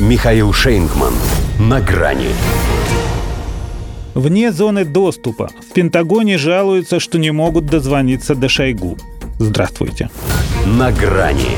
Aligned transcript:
Михаил 0.00 0.52
Шейнгман. 0.52 1.14
На 1.60 1.80
грани. 1.80 2.30
Вне 4.14 4.50
зоны 4.50 4.84
доступа. 4.84 5.50
В 5.70 5.72
Пентагоне 5.72 6.36
жалуются, 6.36 6.98
что 6.98 7.16
не 7.16 7.30
могут 7.30 7.66
дозвониться 7.66 8.34
до 8.34 8.48
Шойгу. 8.48 8.98
Здравствуйте. 9.38 10.10
На 10.66 10.90
грани. 10.90 11.56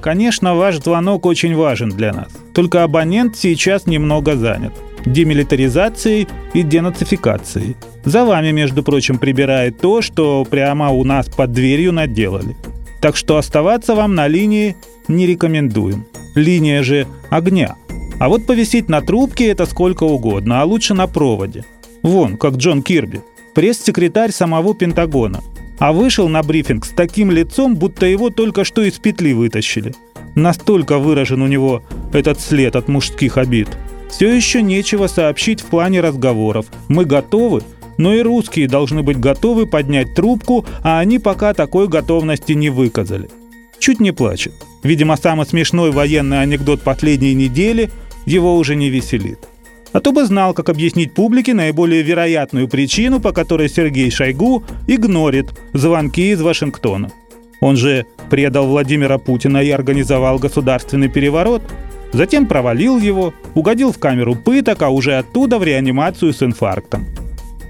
Конечно, 0.00 0.56
ваш 0.56 0.78
звонок 0.78 1.26
очень 1.26 1.54
важен 1.54 1.90
для 1.90 2.12
нас. 2.12 2.32
Только 2.52 2.82
абонент 2.82 3.36
сейчас 3.36 3.86
немного 3.86 4.34
занят. 4.34 4.72
Демилитаризацией 5.04 6.26
и 6.52 6.62
денацификацией. 6.64 7.76
За 8.04 8.24
вами, 8.24 8.50
между 8.50 8.82
прочим, 8.82 9.18
прибирает 9.18 9.78
то, 9.78 10.02
что 10.02 10.44
прямо 10.44 10.90
у 10.90 11.04
нас 11.04 11.28
под 11.28 11.52
дверью 11.52 11.92
наделали. 11.92 12.56
Так 13.00 13.16
что 13.16 13.36
оставаться 13.36 13.94
вам 13.94 14.16
на 14.16 14.26
линии 14.26 14.74
не 15.06 15.26
рекомендуем. 15.26 16.06
Линия 16.36 16.82
же 16.82 17.06
огня. 17.30 17.76
А 18.20 18.28
вот 18.28 18.46
повисеть 18.46 18.88
на 18.88 19.00
трубке 19.00 19.48
это 19.48 19.66
сколько 19.66 20.04
угодно, 20.04 20.62
а 20.62 20.64
лучше 20.64 20.94
на 20.94 21.06
проводе. 21.06 21.64
Вон, 22.02 22.36
как 22.36 22.56
Джон 22.56 22.82
Кирби, 22.82 23.22
пресс-секретарь 23.54 24.30
самого 24.30 24.74
Пентагона. 24.74 25.42
А 25.78 25.92
вышел 25.92 26.28
на 26.28 26.42
брифинг 26.42 26.84
с 26.84 26.90
таким 26.90 27.30
лицом, 27.30 27.74
будто 27.74 28.06
его 28.06 28.30
только 28.30 28.64
что 28.64 28.82
из 28.82 28.98
петли 28.98 29.32
вытащили. 29.32 29.94
Настолько 30.34 30.98
выражен 30.98 31.42
у 31.42 31.46
него 31.46 31.82
этот 32.12 32.40
след 32.40 32.76
от 32.76 32.88
мужских 32.88 33.38
обид. 33.38 33.68
Все 34.10 34.32
еще 34.32 34.62
нечего 34.62 35.06
сообщить 35.06 35.60
в 35.60 35.64
плане 35.66 36.00
разговоров. 36.00 36.66
Мы 36.88 37.06
готовы, 37.06 37.62
но 37.98 38.14
и 38.14 38.20
русские 38.20 38.68
должны 38.68 39.02
быть 39.02 39.18
готовы 39.18 39.66
поднять 39.66 40.14
трубку, 40.14 40.66
а 40.82 41.00
они 41.00 41.18
пока 41.18 41.54
такой 41.54 41.88
готовности 41.88 42.52
не 42.52 42.68
выказали. 42.68 43.28
Чуть 43.78 44.00
не 44.00 44.12
плачет. 44.12 44.54
Видимо, 44.86 45.16
самый 45.16 45.46
смешной 45.46 45.90
военный 45.90 46.40
анекдот 46.40 46.80
последней 46.80 47.34
недели 47.34 47.90
его 48.24 48.56
уже 48.56 48.76
не 48.76 48.88
веселит. 48.88 49.40
А 49.92 50.00
то 50.00 50.12
бы 50.12 50.24
знал, 50.24 50.54
как 50.54 50.68
объяснить 50.68 51.12
публике 51.12 51.54
наиболее 51.54 52.02
вероятную 52.02 52.68
причину, 52.68 53.18
по 53.18 53.32
которой 53.32 53.68
Сергей 53.68 54.12
Шойгу 54.12 54.62
игнорит 54.86 55.46
звонки 55.72 56.30
из 56.30 56.40
Вашингтона. 56.40 57.10
Он 57.60 57.76
же 57.76 58.06
предал 58.30 58.68
Владимира 58.68 59.18
Путина 59.18 59.58
и 59.58 59.70
организовал 59.70 60.38
государственный 60.38 61.08
переворот, 61.08 61.62
затем 62.12 62.46
провалил 62.46 63.00
его, 63.00 63.34
угодил 63.54 63.90
в 63.90 63.98
камеру 63.98 64.36
пыток, 64.36 64.82
а 64.82 64.90
уже 64.90 65.18
оттуда 65.18 65.58
в 65.58 65.64
реанимацию 65.64 66.32
с 66.32 66.44
инфарктом. 66.44 67.06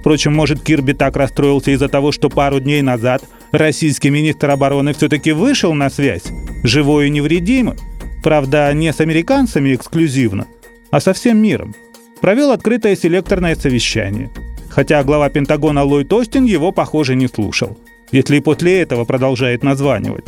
Впрочем, 0.06 0.32
может, 0.36 0.62
Кирби 0.62 0.92
так 0.92 1.16
расстроился 1.16 1.72
из-за 1.72 1.88
того, 1.88 2.12
что 2.12 2.30
пару 2.30 2.60
дней 2.60 2.80
назад 2.80 3.24
российский 3.50 4.08
министр 4.08 4.50
обороны 4.50 4.92
все-таки 4.92 5.32
вышел 5.32 5.74
на 5.74 5.90
связь, 5.90 6.22
живой 6.62 7.08
и 7.08 7.10
невредимый, 7.10 7.74
правда, 8.22 8.72
не 8.72 8.92
с 8.92 9.00
американцами 9.00 9.74
эксклюзивно, 9.74 10.46
а 10.92 11.00
со 11.00 11.12
всем 11.12 11.38
миром. 11.38 11.74
Провел 12.20 12.52
открытое 12.52 12.94
селекторное 12.94 13.56
совещание. 13.56 14.30
Хотя 14.68 15.02
глава 15.02 15.28
Пентагона 15.28 15.82
Ллойд 15.82 16.12
Остин 16.12 16.44
его, 16.44 16.70
похоже, 16.70 17.16
не 17.16 17.26
слушал. 17.26 17.76
Если 18.12 18.36
и 18.36 18.40
после 18.40 18.82
этого 18.82 19.04
продолжает 19.06 19.64
названивать. 19.64 20.26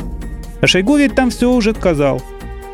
А 0.59 0.67
Шойгу 0.67 0.97
ведь 0.97 1.15
там 1.15 1.29
все 1.29 1.49
уже 1.53 1.73
сказал. 1.73 2.21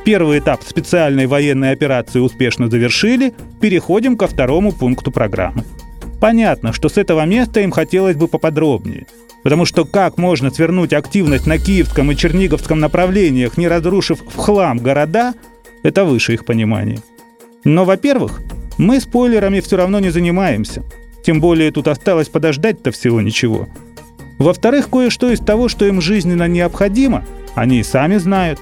Первый 0.05 0.39
этап 0.39 0.63
специальной 0.63 1.27
военной 1.27 1.69
операции 1.69 2.17
успешно 2.17 2.67
завершили, 2.67 3.35
переходим 3.61 4.17
ко 4.17 4.25
второму 4.25 4.71
пункту 4.71 5.11
программы. 5.11 5.65
Понятно, 6.19 6.73
что 6.73 6.89
с 6.89 6.97
этого 6.97 7.25
места 7.25 7.61
им 7.61 7.71
хотелось 7.71 8.15
бы 8.15 8.27
поподробнее. 8.27 9.05
Потому 9.43 9.65
что 9.65 9.85
как 9.85 10.17
можно 10.17 10.49
свернуть 10.49 10.93
активность 10.93 11.45
на 11.45 11.57
киевском 11.57 12.11
и 12.11 12.15
черниговском 12.15 12.79
направлениях, 12.79 13.57
не 13.57 13.67
разрушив 13.67 14.21
в 14.21 14.37
хлам 14.37 14.79
города, 14.79 15.33
это 15.83 16.03
выше 16.03 16.33
их 16.33 16.45
понимания. 16.45 16.99
Но, 17.63 17.85
во-первых, 17.85 18.41
мы 18.77 18.99
спойлерами 18.99 19.59
все 19.59 19.77
равно 19.77 19.99
не 19.99 20.09
занимаемся. 20.09 20.83
Тем 21.23 21.41
более 21.41 21.71
тут 21.71 21.87
осталось 21.87 22.29
подождать-то 22.29 22.91
всего 22.91 23.21
ничего. 23.21 23.67
Во-вторых, 24.39 24.89
кое-что 24.89 25.31
из 25.31 25.39
того, 25.39 25.69
что 25.69 25.85
им 25.85 26.01
жизненно 26.01 26.47
необходимо, 26.47 27.23
они 27.53 27.79
и 27.79 27.83
сами 27.83 28.17
знают. 28.17 28.59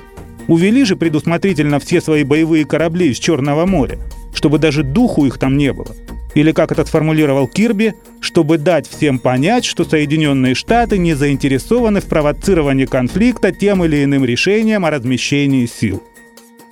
Увели 0.47 0.83
же 0.83 0.95
предусмотрительно 0.95 1.79
все 1.79 2.01
свои 2.01 2.23
боевые 2.23 2.65
корабли 2.65 3.09
из 3.09 3.17
Черного 3.17 3.65
моря, 3.65 3.99
чтобы 4.33 4.59
даже 4.59 4.83
духу 4.83 5.25
их 5.25 5.37
там 5.37 5.57
не 5.57 5.71
было 5.71 5.95
или 6.35 6.51
как 6.51 6.71
это 6.71 6.85
сформулировал 6.85 7.47
Кирби, 7.47 7.93
чтобы 8.19 8.57
дать 8.57 8.87
всем 8.87 9.19
понять, 9.19 9.65
что 9.65 9.85
Соединенные 9.85 10.55
Штаты 10.55 10.97
не 10.97 11.13
заинтересованы 11.13 12.01
в 12.01 12.05
провоцировании 12.05 12.85
конфликта 12.85 13.51
тем 13.51 13.83
или 13.83 14.03
иным 14.03 14.25
решением 14.25 14.85
о 14.85 14.91
размещении 14.91 15.65
сил. 15.65 16.03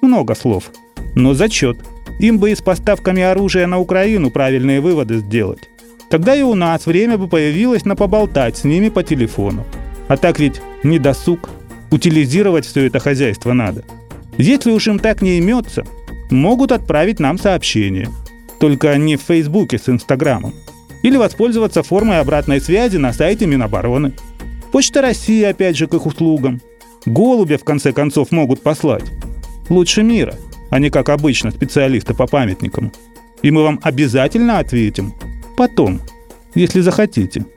Много 0.01 0.35
слов, 0.35 0.71
но 1.15 1.33
зачет. 1.33 1.77
Им 2.19 2.39
бы 2.39 2.51
и 2.51 2.55
с 2.55 2.61
поставками 2.61 3.21
оружия 3.21 3.67
на 3.67 3.79
Украину 3.79 4.31
правильные 4.31 4.81
выводы 4.81 5.17
сделать. 5.17 5.69
Тогда 6.09 6.35
и 6.35 6.41
у 6.41 6.55
нас 6.55 6.85
время 6.85 7.17
бы 7.17 7.27
появилось 7.27 7.85
на 7.85 7.95
поболтать 7.95 8.57
с 8.57 8.63
ними 8.63 8.89
по 8.89 9.01
телефону. 9.03 9.65
А 10.07 10.17
так 10.17 10.39
ведь 10.39 10.61
не 10.83 10.99
досуг. 10.99 11.49
Утилизировать 11.89 12.65
все 12.65 12.85
это 12.85 12.99
хозяйство 12.99 13.53
надо. 13.53 13.83
Если 14.37 14.71
уж 14.71 14.87
им 14.87 14.97
так 14.97 15.21
не 15.21 15.37
имется, 15.37 15.85
могут 16.29 16.71
отправить 16.71 17.19
нам 17.19 17.37
сообщение– 17.37 18.09
только 18.61 18.95
не 18.95 19.17
в 19.17 19.21
Фейсбуке 19.23 19.79
с 19.79 19.89
Инстаграмом. 19.89 20.53
Или 21.01 21.17
воспользоваться 21.17 21.81
формой 21.81 22.19
обратной 22.19 22.61
связи 22.61 22.97
на 22.97 23.11
сайте 23.11 23.47
Минобороны. 23.47 24.13
Почта 24.71 25.01
России 25.01 25.43
опять 25.43 25.75
же 25.75 25.87
к 25.87 25.95
их 25.95 26.05
услугам. 26.05 26.61
Голубя 27.07 27.57
в 27.57 27.63
конце 27.63 27.91
концов 27.91 28.29
могут 28.31 28.61
послать. 28.61 29.05
Лучше 29.67 30.03
мира, 30.03 30.35
а 30.69 30.77
не 30.77 30.91
как 30.91 31.09
обычно 31.09 31.49
специалисты 31.49 32.13
по 32.13 32.27
памятникам. 32.27 32.91
И 33.41 33.49
мы 33.49 33.63
вам 33.63 33.79
обязательно 33.81 34.59
ответим. 34.59 35.15
Потом, 35.57 35.99
если 36.53 36.81
захотите. 36.81 37.47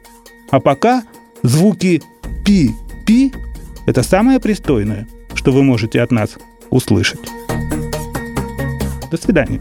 А 0.50 0.58
пока 0.58 1.04
звуки 1.42 2.02
пи-пи– 2.46 3.30
это 3.86 4.02
самое 4.02 4.40
пристойное, 4.40 5.06
что 5.34 5.52
вы 5.52 5.62
можете 5.62 6.00
от 6.00 6.10
нас 6.10 6.38
услышать. 6.70 7.20
До 9.10 9.18
свидания 9.18 9.60